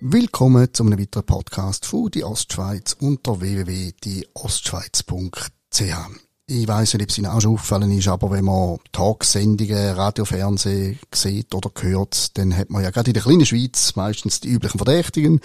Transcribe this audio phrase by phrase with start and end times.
[0.00, 6.25] Willkommen zu einem weiteren Podcast von die Ostschweiz unter www.dieostschweiz.ch.
[6.48, 10.24] Ich weiss nicht, ob es Ihnen auch schon aufgefallen ist, aber wenn man Talksendungen, Radio,
[10.24, 14.50] Fernsehen sieht oder hört, dann hat man ja gerade in der kleinen Schweiz meistens die
[14.50, 15.40] üblichen Verdächtigen.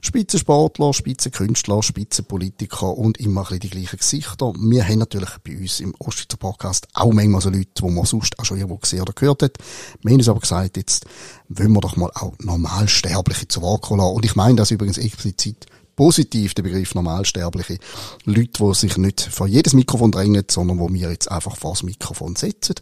[0.00, 4.54] Spitzensportler, Spitzenkünstler, Spitzenpolitiker und immer ein bisschen die gleichen Gesichter.
[4.58, 8.38] Wir haben natürlich bei uns im Ostschweizer Podcast auch manchmal so Leute, die man sonst
[8.38, 9.58] auch schon irgendwo gesehen oder gehört hat.
[10.00, 11.04] Wir haben uns aber gesagt, jetzt
[11.50, 15.66] wollen wir doch mal auch Normalsterbliche zu Wort kommen Und ich meine das übrigens explizit
[15.96, 17.78] positiv der Begriff Normalsterbliche.
[18.24, 21.82] Leute, die sich nicht vor jedes Mikrofon drängen, sondern wo wir jetzt einfach vor das
[21.82, 22.76] Mikrofon setzen.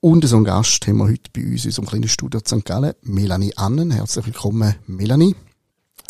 [0.00, 2.64] Und so einen Gast haben wir heute bei uns in unserem kleinen Studio St.
[2.64, 3.90] Gallen, Melanie Annen.
[3.90, 5.36] Herzlich willkommen, Melanie.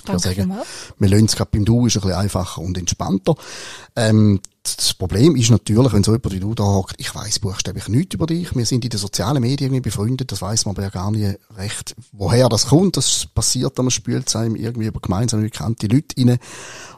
[0.05, 0.55] Danke sagen,
[0.99, 3.35] wir lernen es gerade beim Du, ist ein bisschen einfacher und entspannter.
[3.97, 7.89] Ähm, das Problem ist natürlich, wenn so jemand wie du da hockt, ich weiss buchstäblich
[7.89, 8.55] nichts über dich.
[8.55, 11.39] Wir sind in den sozialen Medien irgendwie befreundet, das weiß man aber ja gar nicht
[11.57, 12.97] recht, woher das kommt.
[12.97, 16.39] Das passiert, man spült einem irgendwie über gemeinsam bekannte Leute rein.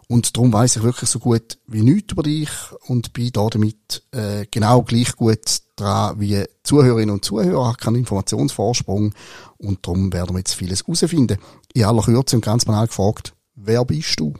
[0.08, 2.50] Und darum weiss ich wirklich so gut wie nichts über dich
[2.86, 7.96] und bin da damit äh, genau gleich gut dran wie Zuhörerinnen und Zuhörer, habe keinen
[7.96, 9.14] Informationsvorsprung
[9.58, 11.38] und darum werden wir jetzt vieles herausfinden.
[11.74, 14.34] In aller Kürze und ganz banal gefragt, wer bist du?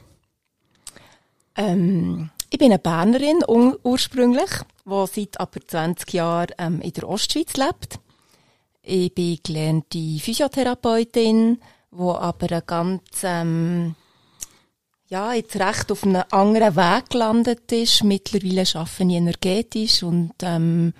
[1.55, 3.43] Ähm, ich bin eine Bernerin
[3.81, 4.51] ursprünglich,
[4.85, 7.99] die seit etwa 20 Jahren ähm, in der Ostschweiz lebt.
[8.83, 11.57] Ich bin gelernte Physiotherapeutin,
[11.91, 13.95] die aber eine ganz, ähm,
[15.07, 18.03] ja, jetzt recht auf einem anderen Weg gelandet ist.
[18.03, 20.93] Mittlerweile arbeite ich energetisch und ähm,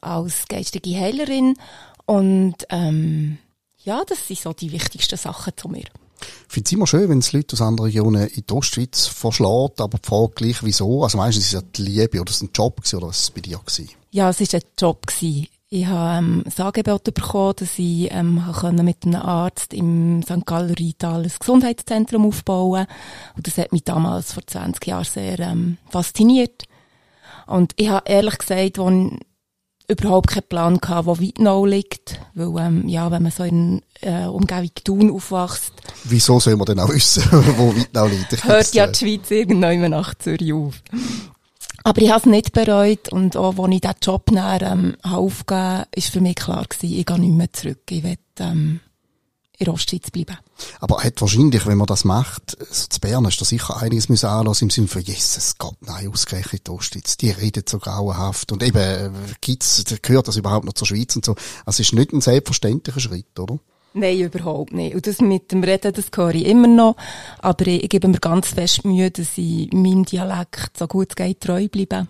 [0.00, 1.56] als geistige Heilerin.
[2.06, 3.38] Und ähm,
[3.82, 5.86] ja, das sind so die wichtigsten Sachen zu mir.
[6.54, 9.80] Ich finde es immer schön, wenn es Leute aus anderen Regionen in die Ostschweiz verschlägt,
[9.80, 11.02] aber die Frage gleich, wieso?
[11.02, 13.30] Also meistens ist es ja die Liebe oder ist ein Job gewesen, oder was es
[13.32, 13.88] bei dir gewesen?
[14.12, 15.04] Ja, es war ein Job.
[15.04, 15.48] Gewesen.
[15.68, 18.40] Ich habe ähm, das Angebot bekommen, dass ich ähm,
[18.84, 20.46] mit einem Arzt im St.
[20.46, 22.86] Galler Rital ein Gesundheitszentrum aufbauen
[23.34, 26.66] Und das hat mich damals vor 20 Jahren sehr ähm, fasziniert.
[27.48, 29.18] Und ich habe ehrlich gesagt, als
[29.88, 32.20] überhaupt keinen Plan gehabt, wo Weidnau liegt.
[32.34, 35.72] Weil, ähm, ja, wenn man so in äh, Umgebung Thun aufwächst.
[36.04, 37.22] Wieso soll man denn auch wissen,
[37.56, 38.44] wo Weidnau liegt?
[38.44, 40.74] hört ja die Schweiz irgendwann nach Zürich auf.
[41.86, 45.60] Aber ich habe es nicht bereut und auch, als ich diesen Job näher ähm, aufgegeben
[45.60, 47.82] habe, war für mich klar gewesen, ich gehe nicht mehr zurück.
[47.90, 48.80] Ich will, ähm,
[49.58, 50.36] in Ostschweiz bleiben.
[50.80, 54.26] Aber hat wahrscheinlich, wenn man das macht, so zu Bern, ist da sicher einiges müssen
[54.26, 58.52] anlassen im Sinne von, Jesus Gott, nein, ausgerechnet Ostschweiz, die reden so grauenhaft.
[58.52, 61.32] Und eben, gibt's, gehört das überhaupt noch zur Schweiz und so.
[61.64, 63.58] Also es ist nicht ein selbstverständlicher Schritt, oder?
[63.96, 64.96] Nein, überhaupt nicht.
[64.96, 66.96] Und das mit dem Reden, das höre ich immer noch.
[67.38, 71.16] Aber ich, ich gebe mir ganz fest Mühe, dass ich meinem Dialekt so gut es
[71.16, 72.08] geht treu bleibe.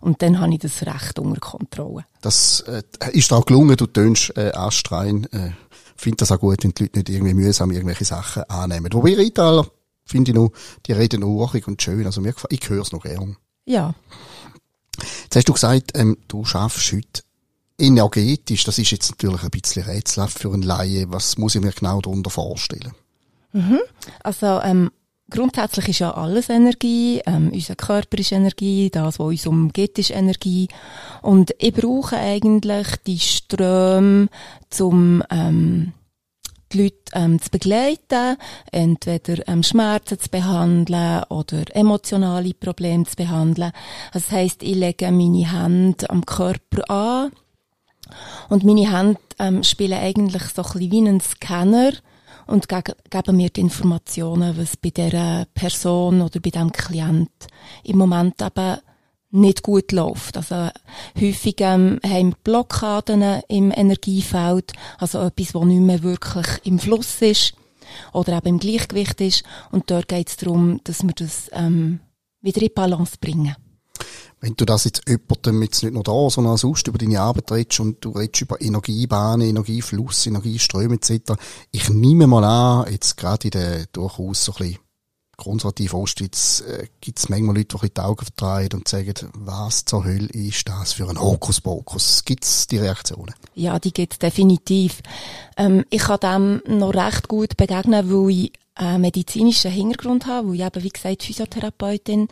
[0.00, 2.04] Und dann habe ich das recht unter Kontrolle.
[2.20, 5.26] Das äh, ist auch gelungen, du tönst äh, astrein.
[5.32, 5.52] Äh,
[5.96, 8.92] finde das auch gut, wenn die Leute nicht irgendwie mühsam irgendwelche Sachen annehmen.
[8.92, 9.66] Wobei Rheintaler,
[10.04, 10.52] finde ich noch,
[10.86, 12.04] die reden noch urig und schön.
[12.06, 13.36] Also mir ich höre es noch gern.
[13.64, 13.94] Ja.
[15.24, 17.22] Jetzt hast du gesagt, ähm, du schaffst heute
[17.78, 18.64] energetisch.
[18.64, 21.10] Das ist jetzt natürlich ein bisschen rätselhaft für einen Laie.
[21.10, 22.92] Was muss ich mir genau darunter vorstellen?
[23.52, 23.80] Mhm.
[24.22, 24.90] Also, ähm,
[25.34, 27.20] grundsätzlich ist ja alles Energie.
[27.26, 30.68] Ähm, unser Körper ist Energie, das, was uns umgeht, ist Energie.
[31.22, 34.28] Und ich brauche eigentlich die Ströme,
[34.78, 35.92] um ähm,
[36.72, 38.36] die Leute ähm, zu begleiten,
[38.70, 43.72] entweder ähm, Schmerzen zu behandeln oder emotionale Probleme zu behandeln.
[44.12, 47.32] Das heisst, ich lege meine Hände am Körper an
[48.48, 51.92] und meine Hände ähm, spielen eigentlich so ein bisschen wie ein Scanner
[52.46, 57.30] und ge geben mir die Informationen, was bei dieser Person oder bei diesem Klient
[57.82, 58.78] im Moment eben
[59.30, 60.36] nicht gut läuft.
[60.36, 60.68] Also
[61.20, 67.20] häufig ähm, haben wir Blockaden im Energiefeld, also etwas, was nicht mehr wirklich im Fluss
[67.20, 67.54] ist
[68.12, 69.42] oder eben im Gleichgewicht ist.
[69.70, 72.00] Und dort geht es darum, dass wir das ähm,
[72.40, 73.56] wieder in Balance bringen.
[74.44, 77.50] Wenn du das jetzt jemandem jetzt nicht nur da, sondern auch sonst über deine Arbeit
[77.50, 81.32] redest und du redest über Energiebahnen, Energiefluss, Energieströme etc.
[81.70, 84.78] Ich nehme mal an, jetzt gerade in der durchaus so ein bisschen
[85.38, 90.04] konservativ Ostschweiz äh, gibt es manchmal Leute, die die Augen verdrehen und sagen, was zur
[90.04, 92.26] Hölle ist das für ein Hokuspokus?
[92.26, 93.34] Gibt es die Reaktionen?
[93.54, 95.00] Ja, die gibt es definitiv.
[95.56, 100.54] Ähm, ich kann dem noch recht gut begegnen, weil ich einen medizinischen Hintergrund habe, weil
[100.56, 102.28] ich eben, wie gesagt, Physiotherapeutin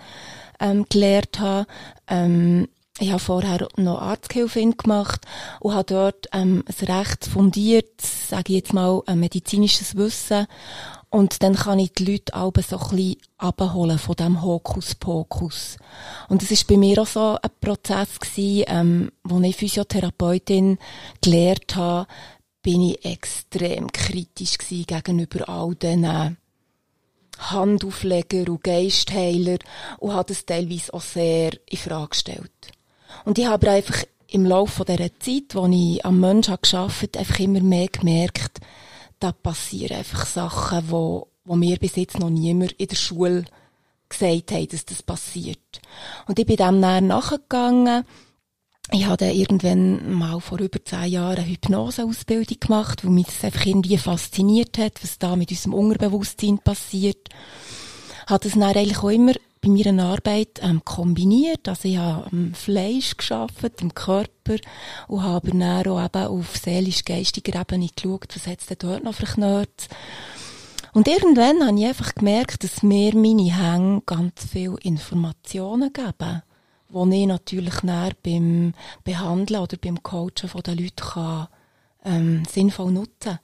[0.63, 1.67] ähm, gelernt habe.
[2.09, 2.69] Ähm,
[2.99, 5.23] ich habe vorher noch Arzthilfin gemacht
[5.61, 10.47] und habe dort ähm, ein recht fundiert, sage ich jetzt mal, ein medizinisches Wissen.
[11.09, 15.77] Und dann kann ich die Leute auch so ein bisschen abholen von dem Hokuspokus.
[16.29, 20.79] Und es ist bei mir auch so ein Prozess gewesen, ähm, wo ich Physiotherapeutin
[21.21, 22.07] gelernt habe,
[22.63, 26.39] bin ich extrem kritisch gegenüber all diesen
[27.39, 29.59] Handaufleger und Geistheiler
[29.99, 32.53] und habe das teilweise auch sehr in Frage gestellt.
[33.25, 37.39] Und ich habe einfach im Laufe dieser Zeit, wo ich am Menschen gearbeitet habe, einfach
[37.39, 38.61] immer mehr gemerkt,
[39.19, 43.45] da passieren einfach Sachen, wo, wo mir bis jetzt noch niemand in der Schule
[44.09, 45.81] gesagt hat, dass das passiert.
[46.27, 48.05] Und ich bin dem näher nachgegangen.
[48.91, 53.65] Ich habe irgendwann mal vor über zehn Jahren eine Hypnoseausbildung gemacht, wo mich das einfach
[53.65, 57.29] irgendwie fasziniert hat, was da mit unserem Unterbewusstsein passiert.
[58.27, 59.33] Hat es dann eigentlich auch immer
[59.63, 61.69] bei meiner Arbeit ähm, kombiniert.
[61.69, 64.57] Also ich habe am Fleisch geschafft, im Körper
[65.07, 69.15] und habe dann auch eben auf seelisch-geistiger Ebene geschaut, was hat es denn dort noch
[69.15, 69.67] für.
[70.95, 76.43] Und irgendwann habe ich einfach gemerkt, dass mir meine Hänge ganz viele Informationen geben,
[76.93, 78.75] die ich natürlich dann beim
[79.05, 81.49] Behandeln oder beim Coachen der Leute kann,
[82.05, 83.39] ähm, sinnvoll nutzen kann.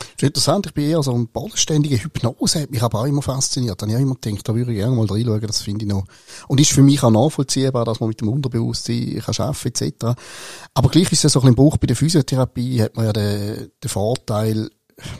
[0.00, 3.22] Das ist interessant, ich bin eher so ein bodenständiger Hypnose, hat mich aber auch immer
[3.22, 3.80] fasziniert.
[3.80, 6.04] Da habe ich immer gedacht, da würde ich gerne mal reinschauen, das finde ich noch.
[6.48, 10.20] Und ist für mich auch nachvollziehbar, dass man mit dem Unterbewusstsein kann arbeiten etc.
[10.74, 13.06] Aber gleich ist es ja so ein bisschen im Bruch bei der Physiotherapie, hat man
[13.06, 14.70] ja den, den Vorteil,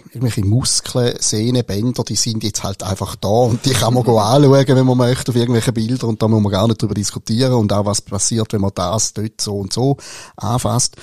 [0.08, 4.66] irgendwelche Muskeln, Sehnen, Bänder, die sind jetzt halt einfach da und die kann man anschauen,
[4.76, 7.72] wenn man möchte, auf irgendwelche Bilder und da muss man gar nicht drüber diskutieren und
[7.72, 9.96] auch was passiert, wenn man das dort so und so
[10.36, 10.96] anfasst.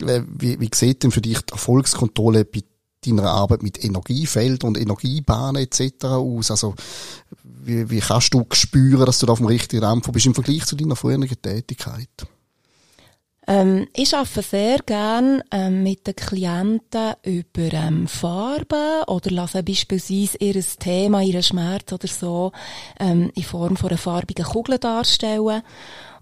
[0.00, 2.62] Äh, wie, wie sieht denn für dich die Erfolgskontrolle bei
[3.04, 6.04] deiner Arbeit mit Energiefeldern und Energiebahnen etc.
[6.04, 6.50] aus?
[6.50, 6.74] Also,
[7.42, 10.66] wie, wie kannst du spüren, dass du da auf dem richtigen Dampfer bist im Vergleich
[10.66, 12.08] zu deiner früheren Tätigkeit?
[13.46, 20.36] Ähm, ich arbeite sehr gern ähm, mit den Klienten über ähm, Farben oder lasse beispielsweise
[20.38, 22.52] ihr Thema, ihren Schmerz oder so
[22.98, 25.62] ähm, in Form von einer farbigen Kugel darstellen.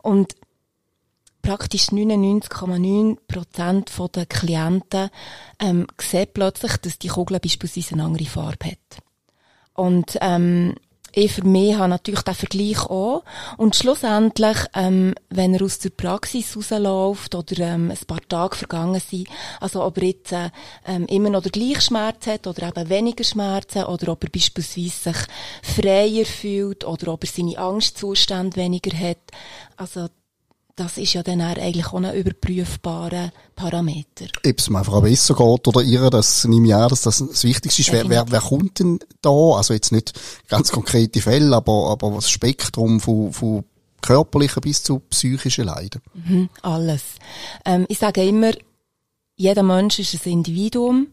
[0.02, 0.36] Und
[1.42, 5.10] praktisch 99,9% der Klienten
[5.60, 9.02] ähm, sehen plötzlich, dass die Kugel beispielsweise eine andere Farbe hat.
[9.74, 10.74] Und ähm,
[11.18, 13.24] ich für mich habe natürlich den Vergleich auch.
[13.56, 19.00] Und schlussendlich, ähm, wenn er aus der Praxis rausläuft oder ähm, ein paar Tage vergangen
[19.00, 19.28] sind,
[19.60, 20.50] also ob er jetzt äh,
[20.86, 25.12] ähm, immer noch den gleichen Schmerz hat oder eben weniger Schmerzen oder ob er beispielsweise
[25.12, 25.16] sich
[25.62, 29.18] freier fühlt oder ob er seine Angstzustände weniger hat,
[29.76, 30.08] also
[30.78, 34.26] das ist ja dann eigentlich auch ein überprüfbarer Parameter.
[34.46, 37.44] Ob es mir einfach besser geht oder ihr, das nehme ich an, dass das das
[37.44, 37.92] Wichtigste ist.
[37.92, 39.30] Wer, wer, wer kommt denn da?
[39.30, 40.12] Also jetzt nicht
[40.48, 43.64] ganz konkrete Fälle, aber, aber das Spektrum von, von
[44.00, 46.00] körperlichen bis zu psychischen Leiden.
[46.14, 47.02] Mhm, alles.
[47.64, 48.52] Ähm, ich sage immer,
[49.36, 51.08] jeder Mensch ist ein Individuum.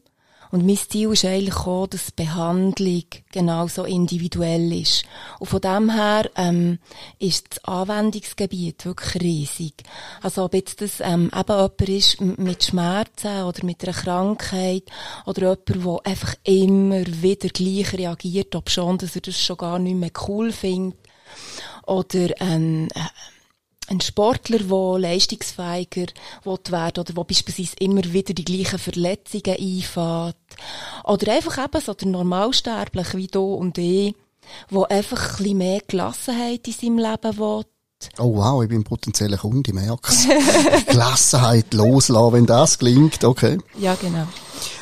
[0.56, 3.04] Und mein Ziel ist eigentlich auch, dass Behandlung
[3.34, 5.04] genauso individuell ist.
[5.38, 6.80] Und von dem her ähm,
[7.20, 9.74] ist das Anwendungsgebiet wirklich riesig.
[10.22, 14.84] Also ob jetzt das ähm, eben jemand ist mit Schmerzen oder mit einer Krankheit
[15.26, 19.78] oder jemand, der einfach immer wieder gleich reagiert, ob schon, dass er das schon gar
[19.78, 20.98] nicht mehr cool findet.
[21.86, 22.88] Oder ähm,
[23.88, 26.08] ein Sportler, der leistungsfähiger
[26.44, 30.38] werden oder wo beispielsweise immer wieder die gleichen Verletzungen einfährt.
[31.04, 34.16] Oder einfach eben so der Normalsterbliche wie du und ich,
[34.70, 37.66] wo einfach ein bisschen mehr Gelassenheit in seinem Leben will.
[38.18, 40.28] Oh wow, ich bin ein potenzieller Kunde, ich merk's.
[40.88, 43.58] Gelassenheit loslassen, wenn das gelingt, okay.
[43.78, 44.28] Ja, genau.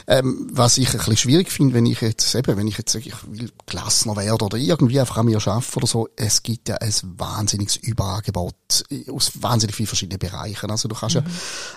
[0.06, 3.08] Ähm, was ich ein bisschen schwierig finde, wenn ich jetzt eben, wenn ich jetzt sage,
[3.08, 6.76] ich will gelassener werden oder irgendwie einfach an mir arbeiten oder so, es gibt ja
[6.76, 8.56] ein wahnsinniges Überangebot
[9.12, 10.70] aus wahnsinnig vielen verschiedenen Bereichen.
[10.70, 11.24] Also du kannst mhm.
[11.26, 11.32] ja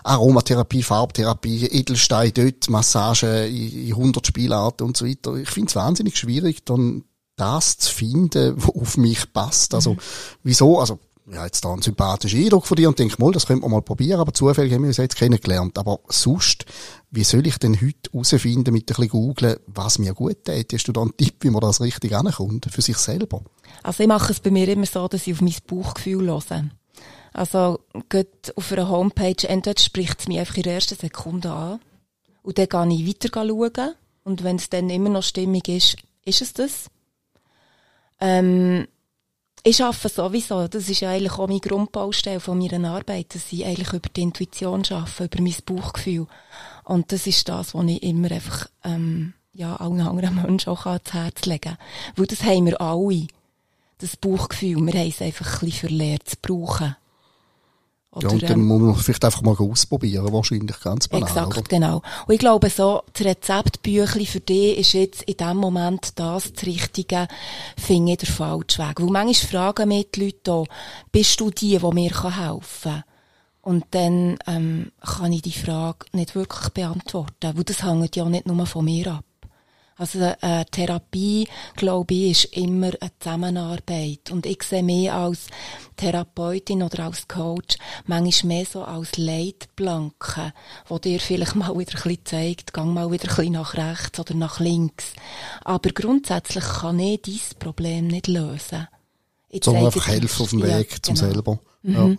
[0.05, 5.35] Aromatherapie, Farbtherapie, Edelstein dort, Massage in, 100 Spielarten und so weiter.
[5.37, 7.05] Ich finde es wahnsinnig schwierig, dann
[7.37, 9.75] das zu finden, was auf mich passt.
[9.75, 9.99] Also, mhm.
[10.43, 10.81] wieso?
[10.81, 10.99] Also,
[11.29, 13.83] ja, jetzt da einen sympathischen Eindruck von dir und denke, mal, das könnte man mal
[13.83, 15.77] probieren, aber zufällig haben wir uns jetzt kennengelernt.
[15.77, 16.67] Aber sonst,
[17.11, 20.73] wie soll ich denn heute herausfinden, mit ein bisschen googeln, was mir gut tut?
[20.73, 23.43] Hast du da einen Tipp, wie man das richtig ankommt, für sich selber?
[23.83, 26.71] Also ich mache es bei mir immer so, dass ich auf mein Bauchgefühl höre.
[27.33, 31.81] Also, geht auf einer Homepage, entweder spricht es mich einfach in der ersten Sekunde an,
[32.43, 36.41] und dann gehe ich weiter schauen, und wenn es dann immer noch stimmig ist, ist
[36.41, 36.87] es das.
[38.21, 38.87] Ähm,
[39.69, 43.93] ich arbeite sowieso, das ist eigentlich auch meine Grundbaustelle von meiner Arbeit, dass ich eigentlich
[43.93, 46.29] über die Intuition arbeite, über mein Bauchgefühl.
[46.85, 51.13] Und das ist das, was ich immer einfach, ähm, ja, allen anderen Menschen auch ans
[51.13, 51.79] Herz legen kann.
[52.15, 53.27] Weil das haben wir alle.
[53.99, 54.87] Das Bauchgefühl.
[54.87, 56.95] Wir haben es einfach ein bisschen verlehrt zu brauchen.
[58.17, 61.29] Oder, ja, und dann ähm, muss man vielleicht einfach mal ausprobieren, wahrscheinlich ganz banal.
[61.29, 61.63] Exakt, oder?
[61.69, 61.97] genau.
[62.27, 66.65] Und ich glaube, so, das Rezeptbüchli für dich ist jetzt in dem Moment das, das
[66.65, 67.29] Richtige,
[67.77, 69.03] finde ich der falsche Weg.
[69.03, 70.67] Weil manchmal fragen mich die Leute auch,
[71.13, 73.05] bist du die, die mir helfen kann?
[73.61, 78.47] Und dann ähm, kann ich die Frage nicht wirklich beantworten, weil das hängt ja nicht
[78.47, 79.25] nur von mir ab.
[79.99, 84.31] Also äh, Therapie, glaube ich, ist immer eine Zusammenarbeit.
[84.31, 85.47] Und ich sehe mich als
[85.97, 90.53] Therapeutin oder als Coach manchmal mehr so als Leitplanke,
[90.87, 94.21] wo dir vielleicht mal wieder ein bisschen zeigt, gang mal wieder ein bisschen nach rechts
[94.21, 95.15] oder nach links.
[95.65, 98.89] Aber grundsätzlich kann ich dieses Problem nicht lösen.
[99.63, 101.27] Sondern einfach helfen auf dem Weg ja, zum genau.
[101.33, 101.59] selber.
[101.83, 101.95] Mhm.
[101.95, 102.05] Ja.
[102.05, 102.19] Mhm.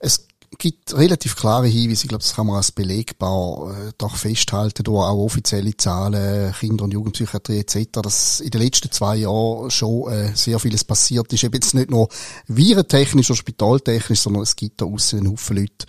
[0.00, 0.27] Es
[0.58, 5.06] gibt relativ klare Hinweise, ich glaube, das kann man als belegbar äh, doch festhalten, durch
[5.06, 10.34] auch offizielle Zahlen, Kinder- und Jugendpsychiatrie etc., dass in den letzten zwei Jahren schon äh,
[10.34, 11.44] sehr vieles passiert ist.
[11.44, 12.08] Eben jetzt nicht nur
[12.48, 15.86] virentechnisch oder spitaltechnisch, sondern es gibt da aussen einen Haufen Leute,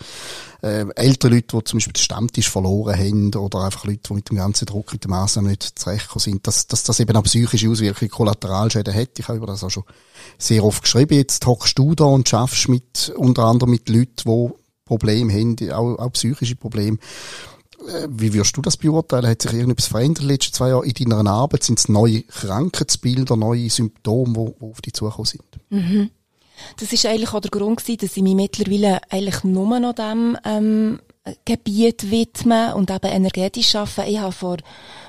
[0.62, 4.30] äh, ältere Leute, die zum Beispiel den Stammtisch verloren haben oder einfach Leute, die mit
[4.30, 7.68] dem ganzen Druck, mit den Massnahmen nicht zurechtgekommen sind, dass, dass das eben auch psychische
[7.68, 9.18] Auswirkungen, Kollateralschäden hat.
[9.18, 9.84] Ich habe über das auch schon
[10.38, 11.16] sehr oft geschrieben.
[11.16, 14.59] Jetzt hockst du da und schaffst mit, unter anderem mit Leuten, die
[14.90, 16.98] Probleme haben, auch, auch psychische Probleme.
[17.86, 19.28] Äh, wie wirst du das beurteilen?
[19.28, 21.62] Hat sich irgendetwas verändert in den letzten zwei Jahren in deiner Arbeit?
[21.62, 25.44] Sind es neue Krankheitsbilder, neue Symptome, die, die auf dich zugekommen sind?
[25.70, 26.10] Mhm.
[26.78, 30.36] Das ist eigentlich auch der Grund gewesen, dass ich mich mittlerweile eigentlich nur noch dem
[30.44, 30.98] ähm,
[31.44, 34.10] Gebiet widme und eben energetisch arbeite.
[34.10, 34.56] Ich habe vor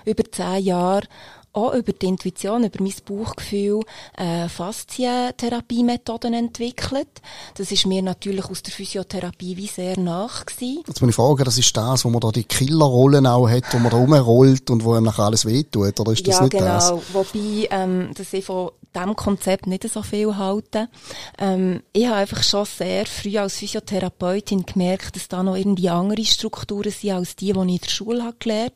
[0.06, 1.08] über zehn Jahren
[1.54, 3.82] auch über die Intuition, über mein Bauchgefühl
[4.18, 7.10] äh, Faszientherapiemethoden entwickelt.
[7.56, 10.84] Das ist mir natürlich aus der Physiotherapie wie sehr nach gewesen.
[10.88, 13.80] Jetzt muss ich fragen, das ist das, wo man da die Killerrollen auch hat, wo
[13.80, 16.66] man da rumrollt und wo einem nachher alles wehtut, oder ist das ja, nicht genau.
[16.66, 16.94] das?
[17.14, 20.90] Wobei, ähm, dass ich von diesem Konzept nicht so viel halte.
[21.38, 26.26] Ähm, ich habe einfach schon sehr früh als Physiotherapeutin gemerkt, dass da noch irgendwie andere
[26.26, 28.74] Strukturen sind als die, die ich in der Schule habe gelernt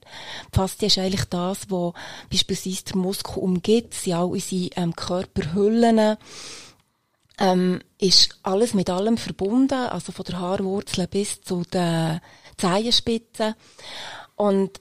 [0.53, 0.69] habe.
[0.69, 1.93] Faszie ist eigentlich das, was
[2.29, 6.17] beispielsweise beispielsweise der Muskel umgibt, sind auch unsere ähm, Körperhüllen,
[7.37, 12.21] ähm, ist alles mit allem verbunden, also von der Haarwurzel bis zu den
[12.57, 13.55] Zehenspitzen.
[14.35, 14.79] Und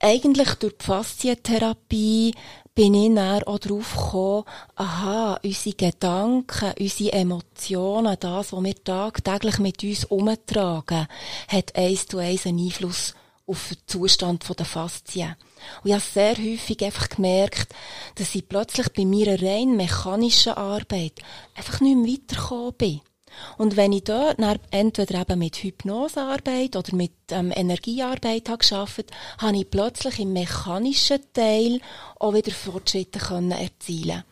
[0.00, 2.34] eigentlich durch die Faszientherapie
[2.74, 4.44] bin ich dann auch darauf gekommen,
[4.74, 11.06] aha, unsere Gedanken, unsere Emotionen, das, was wir tagtäglich mit uns umtragen,
[11.48, 13.14] hat eins zu eins einen Einfluss
[13.46, 15.36] auf den Zustand der Faszien.
[15.82, 17.74] Und ich habe sehr häufig einfach gemerkt,
[18.16, 21.20] dass ich plötzlich bei meiner rein mechanischen Arbeit
[21.54, 23.00] einfach nicht mehr weitergekommen bin.
[23.58, 24.38] Und wenn ich dort
[24.70, 29.06] entweder eben mit Hypnosearbeit oder mit ähm, Energiearbeit habe geschafft,
[29.38, 31.80] habe ich plötzlich im mechanischen Teil
[32.20, 34.22] auch wieder Fortschritte können erzielen.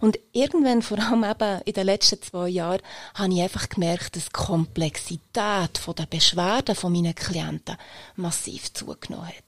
[0.00, 2.82] Und irgendwann, vor allem eben in den letzten zwei Jahren,
[3.14, 7.76] habe ich einfach gemerkt, dass die Komplexität der Beschwerden von meinen Klienten
[8.16, 9.44] massiv zugenommen hat.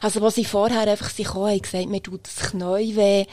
[0.00, 3.26] Also, was ich vorher einfach sich auch gesagt mir tut das Knie weh,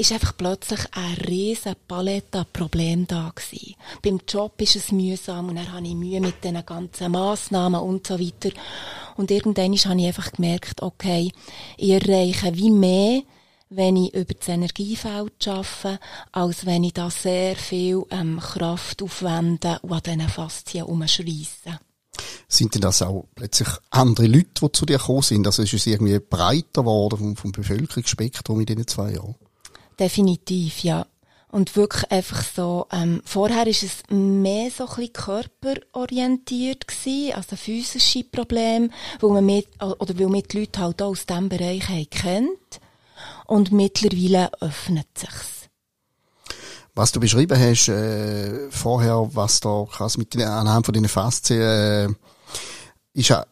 [0.00, 3.74] ist einfach plötzlich eine riesen Palette an Problemen da gewesen.
[4.02, 8.06] Beim Job ist es mühsam und dann habe ich Mühe mit den ganzen Massnahmen und
[8.06, 8.50] so weiter.
[9.16, 11.30] Und irgendwann habe ich einfach gemerkt, okay,
[11.76, 13.22] ich erreiche wie mehr,
[13.70, 16.00] wenn ich über das Energiefeld arbeite,
[16.32, 21.78] als wenn ich da sehr viel ähm, Kraft aufwende und an diesen Faszien umschreisse.
[22.48, 25.46] Sind denn das auch plötzlich andere Leute, die zu dir gekommen sind?
[25.46, 29.36] Also ist es irgendwie breiter geworden vom, vom Bevölkerungsspektrum in diesen zwei Jahren?
[29.98, 31.06] Definitiv, ja.
[31.52, 37.56] Und wirklich einfach so, ähm, vorher ist es mehr so ein bisschen körperorientiert gewesen, also
[37.56, 41.88] physische Probleme, weil man mit, oder weil man die Leute halt auch aus diesem Bereich
[41.88, 42.80] haben kennt.
[43.46, 45.68] Und mittlerweile öffnet sich's.
[46.94, 51.60] Was du beschrieben hast, äh, vorher, was da krass mit den, anhand von deinen Faszien,
[51.60, 52.08] äh,
[53.14, 53.46] ist ja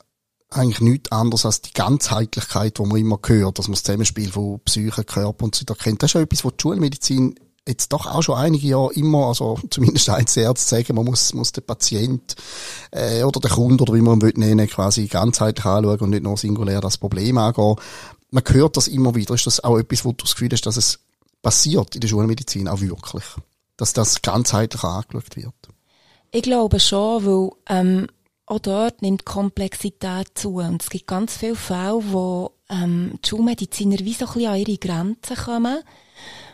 [0.51, 4.61] eigentlich nichts anderes als die Ganzheitlichkeit, die man immer hört, dass man das Zusammenspiel von
[4.65, 6.03] Psyche, Körper und so weiter kennt.
[6.03, 7.35] Das ist ja etwas, was die Schulmedizin
[7.67, 10.35] jetzt doch auch schon einige Jahre immer, also zumindest Arzt
[10.69, 12.35] sagen, man muss, muss den Patient
[12.91, 16.37] äh, oder den Kunden oder wie man ihn nennen, quasi ganzheitlich anschauen und nicht nur
[16.37, 17.77] singulär das Problem angehen.
[18.31, 19.35] Man hört das immer wieder.
[19.35, 20.99] Ist das auch etwas, wo du das Gefühl hast, dass es
[21.43, 23.25] passiert in der Schulmedizin auch wirklich?
[23.77, 25.55] Dass das ganzheitlich angeschaut wird?
[26.31, 28.07] Ich glaube schon, weil ähm,
[28.45, 30.57] auch dort nimmt Komplexität zu.
[30.57, 34.59] Und es gibt ganz viele Fälle, wo ähm, die Schulmediziner wie so ein bisschen an
[34.59, 35.79] ihre Grenzen kommen.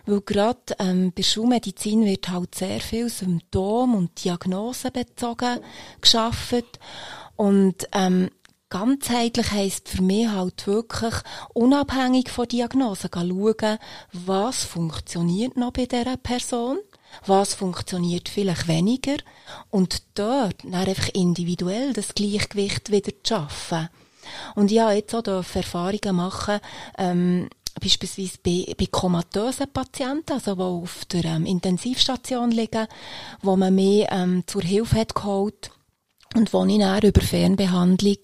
[0.06, 5.60] Weil gerade ähm, bei Schulmedizin wird halt sehr viel Symptom- und Diagnosen bezogen
[6.00, 6.78] geschafft.
[7.36, 8.30] Und ähm,
[8.71, 11.14] ganzheitlich heisst für mich halt wirklich
[11.52, 13.78] unabhängig von Diagnosen schauen,
[14.12, 16.78] was funktioniert noch bei dieser Person
[17.26, 19.16] was funktioniert vielleicht weniger
[19.71, 23.88] und dort dann einfach individuell das Gleichgewicht wieder zu schaffen.
[24.54, 26.61] Und ja, jetzt auch Erfahrungen machen,
[26.97, 27.49] ähm,
[27.80, 32.87] beispielsweise bei, bei komatösen Patienten, also die auf der ähm, Intensivstation liegen,
[33.42, 35.71] wo man mehr ähm, zur Hilfe hat geholt
[36.34, 38.18] und wo ich dann über Fernbehandlung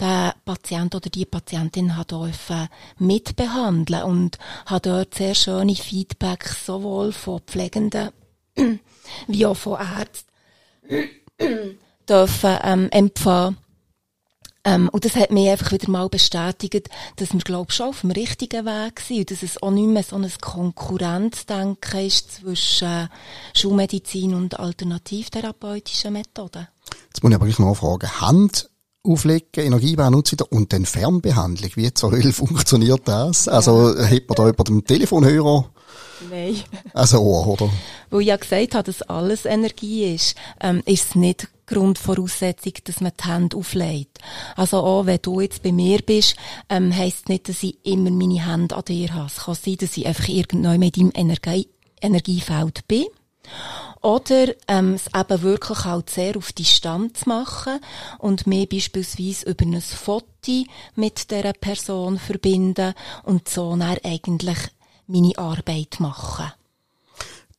[0.00, 2.12] den Patient oder die Patientin hat
[2.98, 8.10] mitbehandeln und hat dort sehr schöne Feedbacks sowohl von Pflegenden
[9.28, 10.28] wie auch von Ärzten
[12.08, 13.56] dürfen ähm, empfangen.
[14.64, 18.02] Ähm, und das hat mich einfach wieder mal bestätigt, dass wir, glaube ich, schon auf
[18.02, 23.08] dem richtigen Weg sind und dass es auch nicht mehr so ein Konkurrenzdenken ist zwischen
[23.54, 26.68] Schulmedizin und alternativtherapeutischen Methoden.
[27.06, 28.20] Jetzt muss ich aber gleich nachfragen.
[28.20, 28.70] Hand
[29.04, 31.70] auflegen, Energiebahn nutzen und dann Fernbehandlung.
[31.74, 33.48] Wie zur Hölle funktioniert das?
[33.48, 34.04] Also, ja.
[34.04, 35.70] hat man da über den Telefonhörer
[36.30, 36.56] Nein.
[36.94, 37.70] Also Ohr, oder?
[38.10, 43.00] Weil ich ja gesagt habe, dass alles Energie ist, ähm, ist es nicht Grundvoraussetzung, dass
[43.00, 44.18] man die Hände auflegt.
[44.56, 46.36] Also auch wenn du jetzt bei mir bist,
[46.68, 49.26] ähm, heisst nicht, dass ich immer meine Hände an dir habe.
[49.26, 51.68] Es kann sein, dass ich einfach irgendwann mit deinem Energie
[52.00, 53.06] Energiefeld bin.
[54.02, 57.78] Oder ähm, es eben wirklich halt sehr auf Distanz machen
[58.18, 60.64] und mir beispielsweise über ein Foto
[60.96, 64.58] mit dieser Person verbinden und so dann eigentlich
[65.06, 66.52] meine Arbeit machen.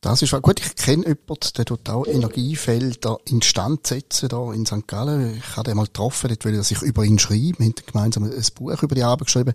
[0.04, 0.60] Das ist gut.
[0.60, 4.86] Ich kenne jemanden, der tut auch Energiefelder instand setzen, da in St.
[4.86, 5.38] Gallen.
[5.38, 7.56] Ich habe den mal getroffen, dort will er sich über ihn schreiben.
[7.56, 9.54] Wir haben gemeinsam ein Buch über die Arbeit geschrieben.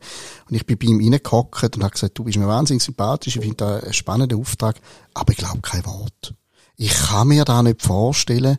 [0.49, 3.43] Und ich bin bei ihm reingehockt und habe gesagt, du bist mir wahnsinnig sympathisch, ich
[3.43, 4.77] finde das einen spannenden Auftrag,
[5.13, 6.33] aber ich glaube kein Wort.
[6.81, 8.57] Ich kann mir da nicht vorstellen,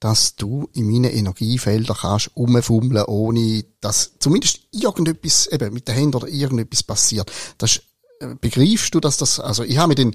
[0.00, 6.16] dass du in meinen Energiefeldern kannst rumfummeln, ohne dass zumindest irgendetwas, eben mit den Händen
[6.16, 7.30] oder irgendetwas passiert.
[7.58, 7.82] Das ist
[8.40, 10.14] begreifst du, dass das, also ich habe mich dann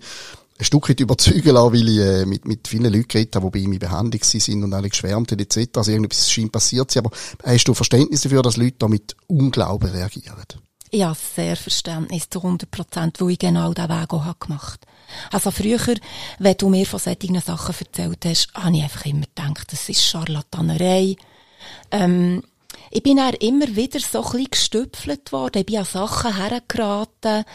[0.60, 3.52] ein Stück weit überzeugen lassen, weil ich äh, mit, mit vielen Leuten geredet habe, die
[3.52, 5.70] bei ihm in Behandlung sind und alle geschwärmt haben etc.
[5.76, 7.06] Also irgendetwas scheint passiert zu sein.
[7.06, 10.44] Aber hast du Verständnis dafür, dass Leute da mit Unglauben reagieren?
[10.92, 14.93] Ja, sehr Verständnis zu 100 Prozent, wo ich genau diesen Weg auch gemacht habe.
[15.32, 15.96] Also früher,
[16.40, 20.04] wenn du mir von solchen Sachen erzählt hast, habe ich einfach immer gedacht, das ist
[20.04, 21.16] Scharlatanerei.
[21.92, 22.44] Ähm,
[22.92, 25.60] ich bin dann immer wieder so ein bisschen gestüpfelt worden.
[25.60, 27.46] Ich bin an Sachen hergeraten.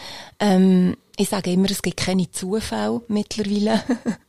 [0.40, 3.82] Ähm, ich sage immer, es gibt keine Zufälle mittlerweile.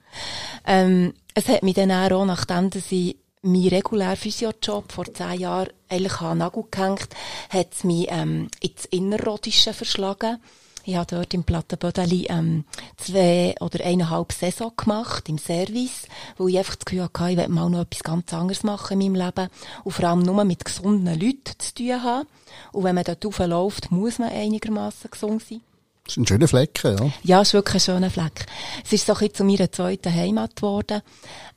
[0.66, 5.70] ähm, es hat mich dann auch, nachdem dass ich meinen regulären Physiojob vor zehn Jahren
[5.88, 7.10] eigentlich an den Nagel gehängt,
[7.50, 10.40] hat es mich ähm, ins Innerrodische verschlagen.
[10.90, 12.66] Ich habe dort im Plattenbödeli ähm,
[12.98, 17.48] zwei oder eineinhalb Saison gemacht, im Service, wo ich einfach das Gefühl hatte, ich will
[17.48, 19.50] mal noch etwas ganz anderes machen in meinem Leben
[19.84, 22.28] und vor allem nur mit gesunden Leuten zu tun haben.
[22.72, 25.62] Und wenn man dort raufläuft, muss man einigermaßen gesund sein.
[26.06, 26.96] Das ist ein schöner Fleck, ja.
[27.22, 28.48] Ja, es ist wirklich ein schöner Fleck.
[28.84, 31.04] Es ist so ein bisschen zu meiner zweiten Heimat geworden.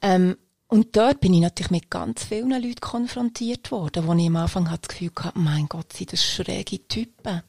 [0.03, 0.37] Ähm,
[0.69, 4.67] und dort bin ich natürlich mit ganz vielen Leuten konfrontiert worden, wo ich am Anfang
[4.67, 7.43] das Gefühl hatte, mein Gott, sind das schräge Typen.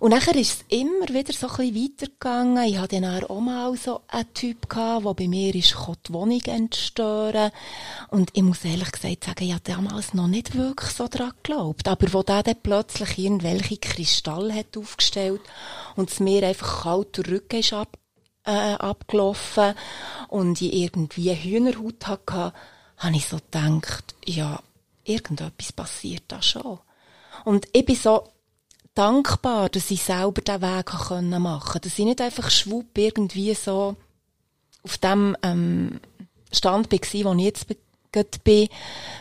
[0.00, 2.64] Und nachher ist es immer wieder so ein weitergegangen.
[2.64, 5.76] Ich hatte dann auch mal so einen Typ der bei mir ist,
[6.08, 7.50] die Wohnung entstören.
[8.08, 11.86] Und ich muss ehrlich gesagt sagen, ich habe damals noch nicht wirklich so dran geglaubt.
[11.86, 15.42] Aber wo der dann plötzlich irgendwelche Kristalle hat aufgestellt
[15.96, 17.98] und es mir einfach kalt der Rücken ist ab,
[18.46, 19.74] äh, abgelaufen
[20.28, 22.54] und ich irgendwie Hühnerhaut hatte,
[22.96, 24.60] habe ich so gedacht, ja,
[25.04, 26.78] irgendetwas passiert da schon.
[27.44, 28.24] Und ich bin so
[28.94, 31.80] dankbar, dass ich selber diesen Weg machen konnte.
[31.80, 33.96] Dass ich nicht einfach schwupp irgendwie so
[34.82, 36.00] auf dem ähm,
[36.52, 37.44] Stand war, wo ich
[38.14, 38.68] jetzt bin,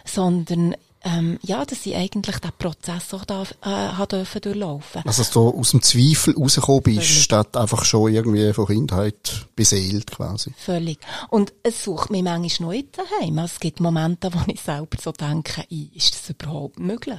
[0.06, 5.02] sondern ähm, ja, dass ich eigentlich den Prozess auch da, äh, dürfen durchlaufen.
[5.06, 7.24] Also, dass du aus dem Zweifel rausgekommen bist, Völlig.
[7.24, 10.54] statt einfach schon irgendwie von Kindheit beseelt quasi.
[10.58, 11.00] Völlig.
[11.30, 13.40] Und es sucht mich manchmal daheim.
[13.40, 17.18] Also, es gibt Momente, wo ich selber so denke, ist das überhaupt möglich?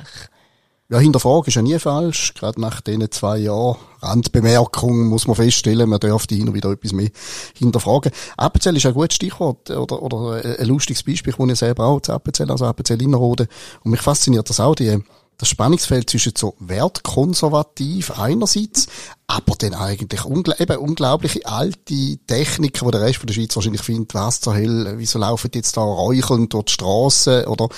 [0.90, 2.34] Ja, hinterfragen ist ja nie falsch.
[2.34, 6.92] Gerade nach diesen zwei Jahren Randbemerkung muss man feststellen, man dürfte hin und wieder etwas
[6.92, 7.10] mehr
[7.56, 8.10] hinterfragen.
[8.36, 11.32] Appenzell ist ein gutes Stichwort oder, oder ein lustiges Beispiel.
[11.32, 13.46] Ich wohne selber auch zu Appenzell, also Appenzell Innerrhoden.
[13.84, 14.98] Und mich fasziniert das auch, die
[15.40, 18.86] das Spannungsfeld zwischen so wertkonservativ einerseits,
[19.26, 23.82] aber dann eigentlich ungl eben unglaubliche alte Techniken, wo der Rest von der Schweiz wahrscheinlich
[23.82, 27.68] findet, was zur Hölle, wieso laufen jetzt da räuchelnd durch die Straße oder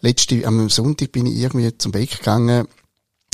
[0.00, 2.68] letzte, am Sonntag bin ich irgendwie zum Bäcker gegangen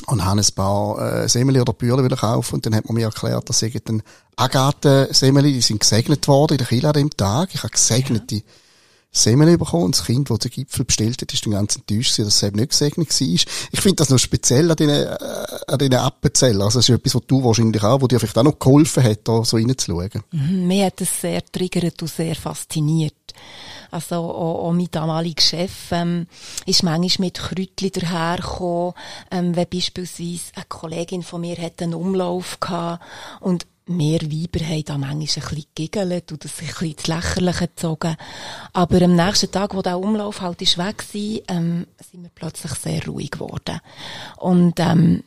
[0.07, 3.07] und habe ein paar äh, Semmeli oder Bürle wieder kaufen und dann hat man mir
[3.07, 4.03] erklärt, dass sie dann
[4.37, 7.51] Agathe-Semmeli, die sind gesegnet worden in der Kille an dem Tag.
[7.55, 8.43] Ich habe gesegnete ja
[9.17, 9.85] Semmeln bekommen.
[9.85, 12.57] Und das Kind, das den Gipfel bestellt hat, ist dann ganz enttäuscht dass es eben
[12.57, 13.29] nicht gesegnet war.
[13.29, 15.17] Ich finde das noch speziell an diesen, äh,
[15.69, 16.63] an diesen Appenzellen?
[16.63, 19.21] Also, es ist etwas, was du wahrscheinlich auch, wo dir vielleicht auch noch geholfen hat,
[19.25, 20.23] da so reinzuschauen.
[20.33, 23.15] Mhm, mir hat das sehr triggert und sehr fasziniert.
[23.91, 26.27] Also auch, auch mein damaliger Chef ähm,
[26.67, 28.95] ist manchmal mit Kräutchen dahergekommen,
[29.31, 33.05] ähm, wenn beispielsweise eine Kollegin von mir hat einen Umlauf gehabt
[33.41, 37.69] und wir Weiber haben da manchmal ein bisschen gegelt und das ein bisschen ins Lächerliche
[37.69, 38.17] gezogen.
[38.73, 42.73] Aber am nächsten Tag, wo der Umlauf halt ist weg war, ähm, sind wir plötzlich
[42.73, 43.81] sehr ruhig geworden.
[44.37, 45.23] Und ähm,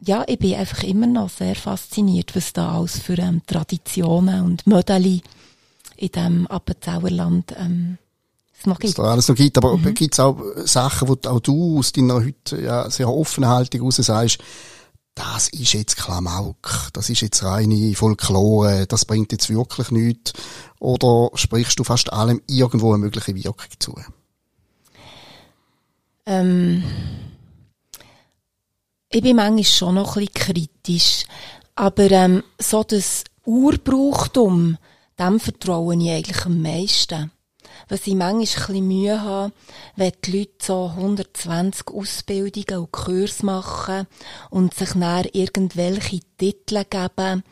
[0.00, 4.66] ja, ich bin einfach immer noch sehr fasziniert, was da alles für ähm, Traditionen und
[4.66, 5.20] Modelle
[5.96, 7.98] in diesem Appenzauerland ähm,
[8.58, 8.90] es noch gibt.
[8.90, 9.94] Es da alles noch gibt, aber mhm.
[9.94, 13.96] gibt es auch Sachen, wo auch du aus deiner heute ja, sehr offenen Haltung raus
[13.96, 14.38] sagst,
[15.14, 20.32] das ist jetzt Klamauk, das ist jetzt reine Folklore, das bringt jetzt wirklich nichts?
[20.80, 23.94] Oder sprichst du fast allem irgendwo eine mögliche Wirkung zu?
[26.24, 26.82] Ähm,
[29.10, 31.24] ich bin manchmal schon noch ein bisschen kritisch,
[31.74, 34.78] aber ähm, so das Urbrauchtum,
[35.18, 37.30] dem vertraue ich eigentlich am meisten
[37.88, 39.52] was ich manchmal ein Mühe habe,
[39.96, 44.06] wenn die Leute so 120 Ausbildungen und Kurse machen
[44.50, 47.42] und sich dann irgendwelche Titel geben.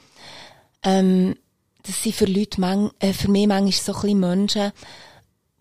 [0.82, 1.36] Ähm,
[1.82, 4.72] das sind für Leute, man, äh, für mich manchmal so ein bisschen Menschen,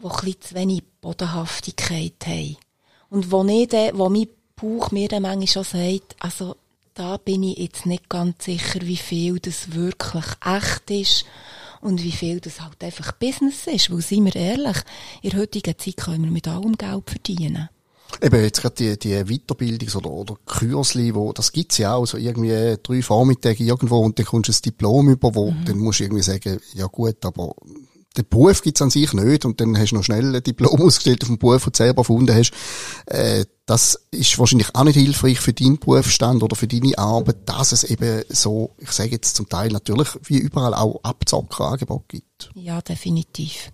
[0.01, 2.57] die ein zu wenig Bodenhaftigkeit haben.
[3.09, 6.55] Und wo, nicht, wo mein Bauch mir dann manchmal schon sagt, also,
[6.93, 11.25] da bin ich jetzt nicht ganz sicher, wie viel das wirklich echt ist
[11.81, 13.91] und wie viel das halt einfach Business ist.
[13.91, 14.77] Weil, seien wir ehrlich,
[15.21, 17.69] in der heutigen Zeit können wir mit allem Geld verdienen.
[18.21, 22.17] Eben, jetzt gerade die, die Weiterbildungs- oder, oder Kürzli, wo, das gibt's ja auch, so
[22.17, 25.65] irgendwie drei Vormittage irgendwo und dann kommst du ein Diplom über, wo, mhm.
[25.65, 27.53] dann musst du irgendwie sagen, ja gut, aber
[28.17, 31.21] den Beruf gibt's an sich nicht und dann hast du noch schnell ein Diplom ausgestellt
[31.23, 32.51] auf dem Beruf, den du selber erfunden hast.
[33.05, 37.71] Äh, das ist wahrscheinlich auch nicht hilfreich für deinen Berufsstand oder für deine Arbeit, dass
[37.71, 42.49] es eben so, ich sage jetzt zum Teil natürlich, wie überall auch Abzockerangebote gibt.
[42.55, 43.71] Ja, definitiv.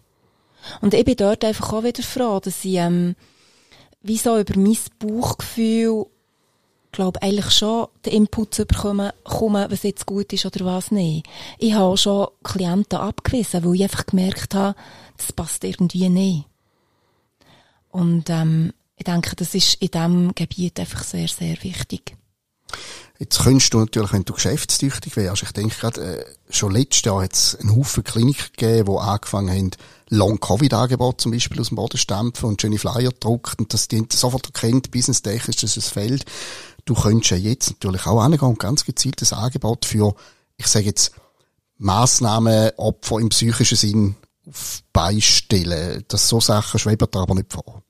[0.82, 3.16] Und bin dort einfach auch wieder froh, dass ich ähm,
[4.02, 6.06] wie so über mein Bauchgefühl
[6.96, 11.28] glaube eigentlich schon den Input zu bekommen, was jetzt gut ist oder was nicht.
[11.60, 14.76] Ich habe schon Klienten abgewiesen, weil ich einfach gemerkt habe,
[15.18, 16.46] das passt irgendwie nicht.
[17.90, 22.16] Und ähm, ich denke, das ist in diesem Gebiet einfach sehr, sehr wichtig.
[23.18, 27.24] Jetzt könntest du natürlich, wenn du geschäftstüchtig wärst, ich denke gerade, äh, schon letztes Jahr
[27.24, 29.72] hat es einen Haufen Kliniken gegeben, die angefangen haben,
[30.10, 34.48] Long-Covid-Angebote zum Beispiel aus dem Boden stampfen und schöne Flyer druckt und das die sofort
[34.48, 36.26] erkennt, business-technisch, das ist ein Feld.
[36.86, 40.16] Du könntest ja jetzt natürlich auch angehen und ganz gezieltes Angebot für,
[40.58, 41.12] ich sage jetzt,
[41.78, 44.16] Massnahmen, Opfer im psychischen Sinn
[44.48, 46.06] auf beistellen.
[46.08, 47.84] Das so Sachen schweben da aber nicht vor.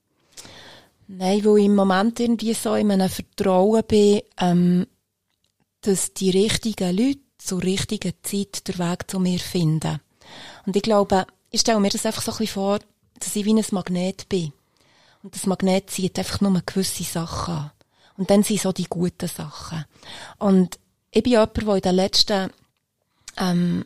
[1.08, 4.86] Nein, wo ich im Moment irgendwie so in einem Vertrauen bin, ähm,
[5.82, 10.00] dass die richtigen Leute zur richtigen Zeit den Weg zu mir finden.
[10.66, 12.80] Und ich glaube, ich stelle mir das einfach so ein bisschen vor,
[13.20, 14.52] dass ich wie ein Magnet bin.
[15.22, 17.70] Und das Magnet zieht einfach nur gewisse Sachen an.
[18.16, 19.84] Und dann sind so die guten Sachen.
[20.38, 20.78] Und
[21.10, 22.50] ich bin jemand, der in den letzten
[23.38, 23.84] ähm,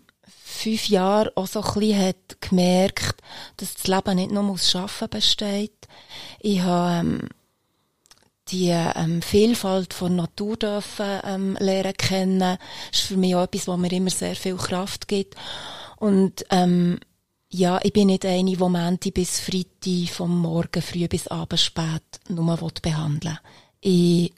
[0.51, 3.23] fünf Jahren auch so ein bisschen hat gemerkt,
[3.57, 5.89] dass das Leben nicht nur aus Schaffen besteht.
[6.41, 7.29] Ich habe ähm,
[8.49, 12.59] die ähm, Vielfalt von Natur dürfen ähm, lernen kennen.
[12.91, 15.37] Das ist für mich auch etwas, was mir immer sehr viel Kraft gibt.
[15.97, 16.99] Und ähm,
[17.49, 22.03] ja, ich bin nicht eine, die Montag bis Freitag vom Morgen früh bis abends spät
[22.29, 23.39] nur behandeln will.
[23.81, 24.33] Ich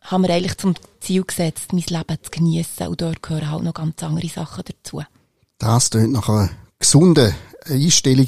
[0.00, 3.74] habe mir eigentlich zum Ziel gesetzt, mein Leben zu genießen und dort gehören halt noch
[3.74, 5.02] ganz andere Sachen dazu.
[5.58, 8.26] Das tönt nach einer gesunden Einstellung.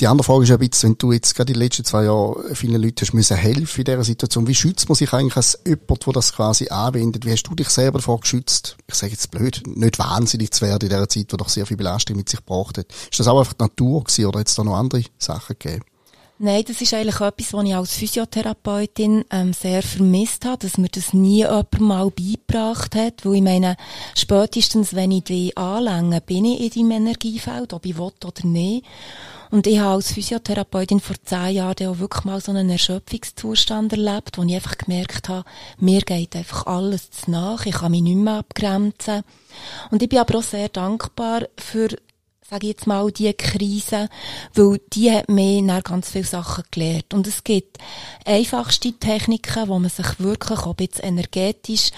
[0.00, 2.54] Die andere Frage ist ein bisschen, wenn du jetzt gerade in den letzten zwei Jahren
[2.54, 6.06] vielen Leuten hast müssen helfen in dieser Situation, wie schützt man sich eigentlich als jemand,
[6.06, 7.24] der das quasi anwendet?
[7.24, 8.76] Wie hast du dich selber davor geschützt?
[8.88, 11.76] Ich sage jetzt blöd, nicht wahnsinnig zu werden in dieser Zeit, wo doch sehr viel
[11.76, 12.86] Belastung mit sich gebracht hat.
[13.10, 15.84] Ist das auch einfach die Natur gewesen, oder hat es da noch andere Sachen gegeben?
[16.38, 20.88] Nein, das ist eigentlich etwas, was ich als Physiotherapeutin ähm, sehr vermisst habe, dass mir
[20.88, 23.76] das nie jemand mal beigebracht hat, weil ich meine,
[24.16, 28.84] spätestens, wenn ich die anlänge, bin ich in deinem Energiefeld, ob ich will oder nicht.
[29.52, 34.36] Und ich habe als Physiotherapeutin vor zehn Jahren auch wirklich mal so einen Erschöpfungszustand erlebt,
[34.36, 38.38] wo ich einfach gemerkt habe, mir geht einfach alles nach, ich kann mich nicht mehr
[38.38, 39.22] abgrenzen.
[39.92, 41.90] Und ich bin aber auch sehr dankbar für
[42.48, 44.08] sage ich jetzt mal, die Krise,
[44.54, 47.14] weil die hat mir ganz viele Sachen gelernt.
[47.14, 47.78] Und es gibt
[48.24, 51.90] einfachste Techniken, wo man sich wirklich auch jetzt energetisch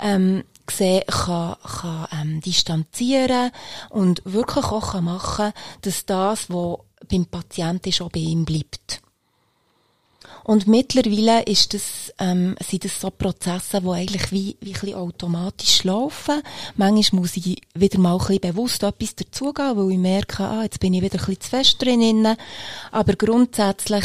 [0.00, 3.50] ähm, gesehen kann, kann ähm, distanzieren
[3.90, 9.02] und wirklich auch kann machen dass das, was beim Patienten ist, auch bei ihm bleibt.
[10.44, 14.94] Und mittlerweile ist das, ähm, sind das so Prozesse, die eigentlich wie, wie ein bisschen
[14.94, 16.42] automatisch laufen.
[16.76, 20.80] Manchmal muss ich wieder mal ein bisschen bewusst etwas dazugeben, weil ich merke, ah, jetzt
[20.80, 22.36] bin ich wieder ein bisschen zu fest drin.
[22.90, 24.04] Aber grundsätzlich,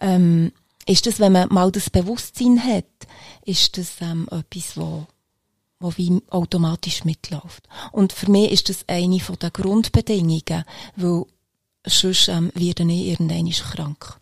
[0.00, 0.52] ähm,
[0.86, 2.84] ist das, wenn man mal das Bewusstsein hat,
[3.44, 5.06] ist das ähm, etwas, wo
[5.82, 7.66] wo wie automatisch mitläuft.
[7.90, 10.64] Und für mich ist das eine der Grundbedingungen,
[10.96, 11.24] weil
[11.86, 14.19] sonst ähm, werde ich irgendwann krank.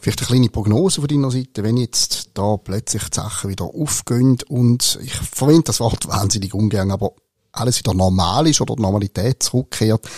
[0.00, 4.38] Vielleicht eine kleine Prognose von deiner Seite, wenn jetzt da plötzlich die Sachen wieder aufgehen
[4.48, 7.12] und ich verwende das Wort wahnsinnig ungern, aber
[7.52, 10.08] alles wieder normal ist oder die Normalität zurückkehrt,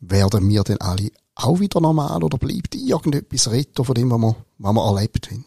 [0.00, 4.36] werden wir denn alle auch wieder normal oder bleibt irgendetwas retten von dem, was wir,
[4.58, 5.46] was wir erlebt haben?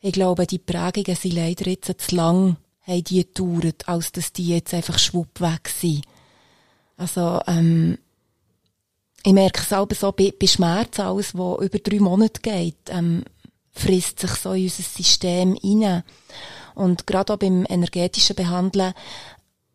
[0.00, 4.48] Ich glaube, die Prägungen sind leider jetzt zu lang, haben die gedauert, als dass die
[4.48, 6.04] jetzt einfach schwupp weg sind.
[6.96, 7.98] Also, ähm,
[9.24, 13.24] ich merke es selber so bei, bei Schmerz, alles, was über drei Monate geht, ähm,
[13.72, 16.02] frisst sich so in unser System rein.
[16.74, 18.94] Und gerade auch beim energetischen Behandeln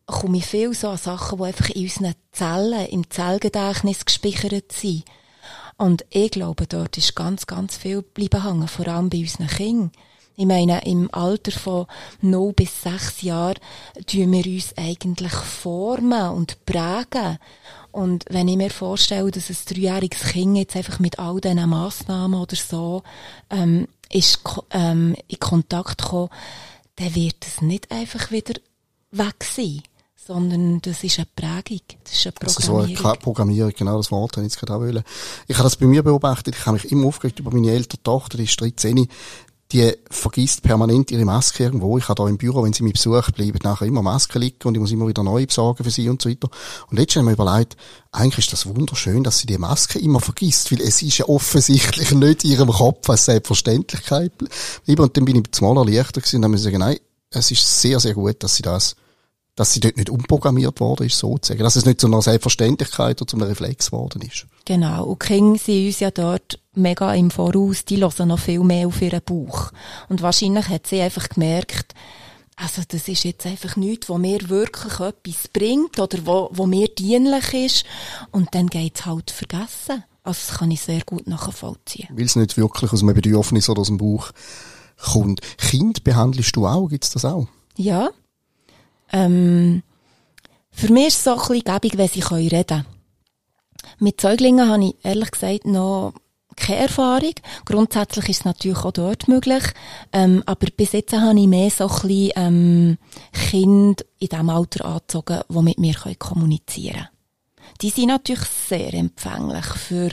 [0.06, 5.04] komme ich viel so an Sachen, die einfach in unseren Zellen, im Zellgedächtnis gespeichert sind.
[5.76, 9.92] Und ich glaube, dort ist ganz, ganz viel bleiben hängen, vor allem bei unseren Kindern.
[10.36, 11.86] Ich meine, im Alter von
[12.20, 13.54] 0 bis 6 Jahren
[14.06, 17.38] tun wir uns eigentlich formen und prägen.
[17.94, 22.40] Und wenn ich mir vorstelle, dass ein dreijähriges Kind jetzt einfach mit all diesen Massnahmen
[22.40, 23.04] oder so
[23.50, 26.32] ähm, ist, ähm, in Kontakt kommt,
[26.96, 28.54] dann wird es nicht einfach wieder
[29.12, 29.82] weg sein
[30.26, 32.54] sondern das ist eine Prägung, das ist eine Programmierung.
[32.54, 35.04] Das ist so eine Programmierung, genau das Wort habe ich jetzt gerade auch wollen.
[35.46, 38.38] Ich habe das bei mir beobachtet, ich habe mich immer aufgeregt über meine ältere Tochter,
[38.38, 39.06] die ist 13,
[39.72, 41.98] die vergisst permanent ihre Maske irgendwo.
[41.98, 44.74] Ich habe da im Büro, wenn sie mich besucht, bleiben nachher immer Masken liegen und
[44.74, 46.48] ich muss immer wieder neu besorgen für sie und so weiter.
[46.90, 47.76] Und letztens habe ich mir überlegt,
[48.12, 52.10] eigentlich ist das wunderschön, dass sie die Maske immer vergisst, weil es ist ja offensichtlich
[52.14, 54.32] nicht in ihrem Kopf als Selbstverständlichkeit.
[54.86, 56.98] Und dann bin ich zum Mal erleichtert gewesen und habe mir gesagt, nein,
[57.30, 58.96] es ist sehr, sehr gut, dass sie das
[59.56, 61.62] dass sie dort nicht umprogrammiert worden ist, sozusagen.
[61.62, 64.46] Dass es nicht zu einer Selbstverständlichkeit oder zu einem Reflex geworden ist.
[64.64, 65.04] Genau.
[65.04, 69.02] Und Kinder sind uns ja dort mega im Voraus, die hören noch viel mehr auf
[69.02, 69.72] ihren Bauch.
[70.08, 71.94] Und wahrscheinlich hat sie einfach gemerkt,
[72.56, 76.88] also das ist jetzt einfach nichts, wo mir wirklich etwas bringt oder wo, wo mir
[76.88, 77.84] dienlich ist.
[78.30, 80.04] Und dann geht's halt vergessen.
[80.22, 82.08] Also das kann ich sehr gut nachvollziehen.
[82.12, 84.30] Weil es nicht wirklich aus einem Bedürfnis oder aus dem Bauch
[84.96, 85.40] kommt.
[85.58, 86.88] Kind behandelst du auch?
[86.88, 87.48] Gibt's das auch?
[87.76, 88.10] Ja.
[89.12, 89.82] Ähm,
[90.70, 92.93] für mich ist es so ein bisschen gäbig, wenn sie reden können.
[93.98, 96.14] Mit Säuglingen habe ich ehrlich gesagt noch
[96.56, 97.34] keine Erfahrung.
[97.64, 99.64] Grundsätzlich ist es natürlich auch dort möglich.
[100.12, 102.98] Ähm, aber bis jetzt habe ich mehr so ein bisschen, ähm,
[103.32, 107.08] Kinder in diesem Alter angezogen, die mit mir kommunizieren können.
[107.80, 110.10] Die sind natürlich sehr empfänglich für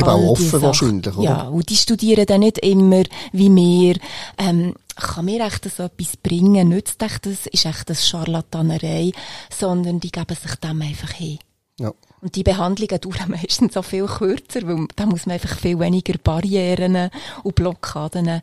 [0.00, 1.22] Eben auch offen wahrscheinlich, oder?
[1.22, 3.96] Ja, und die studieren dann nicht immer wie wir.
[4.38, 6.68] Ähm, kann mir echt das etwas bringen?
[6.68, 7.46] Nützt echt das?
[7.46, 9.12] Ist echt das Scharlatanerei?
[9.56, 11.38] Sondern die geben sich dem einfach hin.
[11.78, 11.92] Ja.
[12.24, 16.14] Und die Behandlungen dauern meistens so viel kürzer, weil da muss man einfach viel weniger
[16.16, 17.10] Barrieren
[17.42, 18.40] und Blockaden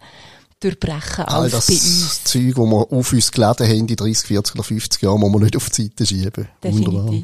[0.59, 2.23] durchbrechen All als das bei uns.
[2.23, 5.41] Zeug, das wir auf uns geladen haben, die 30, 40 oder 50 Jahre, muss man
[5.41, 6.47] nicht auf die Seite schieben.
[6.63, 6.93] Definitiv.
[6.93, 7.23] Wunderbar.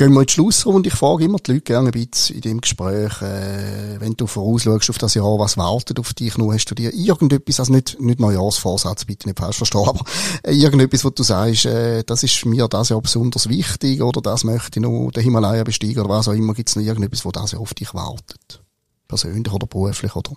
[0.00, 0.88] Gehen wir in die Schlussrunde.
[0.88, 4.88] Ich frage immer die Leute gerne ein bisschen in dem Gespräch, äh, wenn du vorausschaust
[4.88, 6.54] auf das Jahr, was wartet auf dich noch?
[6.54, 10.02] Hast du dir irgendetwas, also nicht, nicht Neujahrsvorsatz, bitte nicht falsch verstehen, aber
[10.42, 14.42] äh, irgendetwas, wo du sagst, äh, das ist mir das Jahr besonders wichtig oder das
[14.42, 16.54] möchte ich noch den Himalaya besteigen oder was auch immer.
[16.54, 18.62] Gibt es noch irgendetwas, wo das Jahr auf dich wartet?
[19.06, 20.32] Persönlich oder beruflich, oder?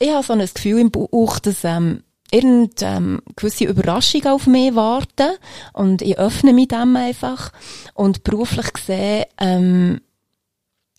[0.00, 2.02] Ich habe so ein Gefühl im Bauch, dass ähm,
[2.32, 5.36] irgendeine ähm, gewisse Überraschung auf mich warten
[5.72, 7.52] und ich öffne mich dem einfach
[7.94, 10.00] und beruflich gesehen ähm,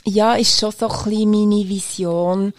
[0.05, 2.53] ja ist schon so ein bisschen meine Vision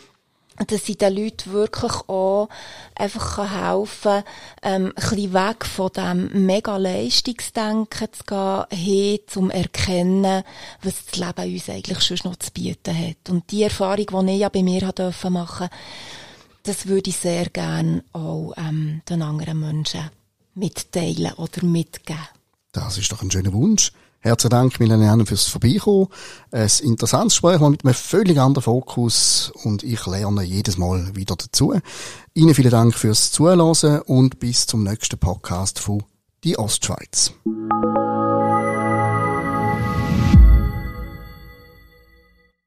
[0.69, 2.49] dass ich den Leuten wirklich auch
[2.95, 4.25] einfach helfen kann,
[4.63, 10.45] ähm, ein bisschen weg von dem mega Leistungsdenken zu gehen, hin zum Erkennen,
[10.83, 13.31] was das Leben uns eigentlich schon noch zu bieten hat.
[13.31, 15.71] Und die Erfahrung, die ich ja bei mir machen durfte,
[16.65, 20.11] das würde ich sehr gerne auch ähm, den anderen Menschen
[20.55, 22.19] mitteilen oder mitgeben.
[22.73, 23.93] Das ist doch ein schöner Wunsch.
[24.21, 26.09] Herzlichen Dank, Milena, fürs Vorbeikommen.
[26.51, 31.75] Ein interessantes Gespräch mit einem völlig anderen Fokus und ich lerne jedes Mal wieder dazu.
[32.33, 36.05] Ihnen vielen Dank fürs Zuhören und bis zum nächsten Podcast von
[36.43, 37.35] Die Ostschweiz.